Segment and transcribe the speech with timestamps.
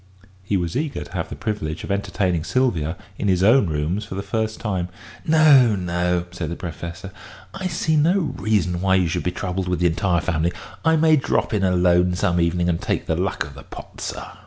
[0.41, 4.15] He was eager to have the privilege of entertaining Sylvia in his own rooms for
[4.15, 4.89] the first time.
[5.27, 7.11] "No, no," said the Professor;
[7.53, 10.53] "I see no reason why you should be troubled with the entire family.
[10.83, 14.25] I may drop in alone some evening and take the luck of the pot, sir."